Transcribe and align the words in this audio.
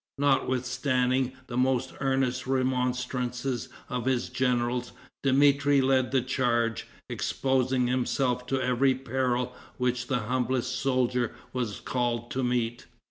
Notwithstanding 0.17 1.33
the 1.45 1.57
most 1.57 1.93
earnest 1.99 2.47
remonstrances 2.47 3.69
of 3.87 4.05
his 4.05 4.29
generals, 4.29 4.93
Dmitri 5.21 5.79
led 5.79 6.09
the 6.09 6.23
charge, 6.23 6.87
exposing 7.07 7.85
himself 7.85 8.47
to 8.47 8.59
every 8.59 8.95
peril 8.95 9.53
which 9.77 10.07
the 10.07 10.21
humblest 10.21 10.75
soldier 10.75 11.35
was 11.53 11.79
called 11.79 12.31
to 12.31 12.43
meet. 12.43 12.87